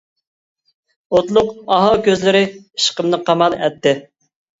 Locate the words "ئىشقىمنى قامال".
2.55-3.57